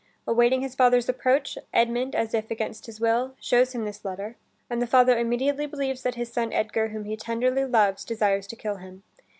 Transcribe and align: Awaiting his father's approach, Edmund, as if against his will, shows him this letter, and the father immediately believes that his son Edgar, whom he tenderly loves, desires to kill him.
Awaiting 0.25 0.61
his 0.63 0.73
father's 0.73 1.07
approach, 1.09 1.59
Edmund, 1.71 2.15
as 2.15 2.33
if 2.33 2.49
against 2.49 2.87
his 2.87 2.99
will, 2.99 3.35
shows 3.39 3.73
him 3.73 3.85
this 3.85 4.03
letter, 4.03 4.35
and 4.67 4.81
the 4.81 4.87
father 4.87 5.15
immediately 5.15 5.67
believes 5.67 6.01
that 6.01 6.15
his 6.15 6.33
son 6.33 6.51
Edgar, 6.51 6.87
whom 6.87 7.05
he 7.05 7.15
tenderly 7.15 7.65
loves, 7.65 8.03
desires 8.03 8.47
to 8.47 8.55
kill 8.55 8.77
him. 8.77 9.03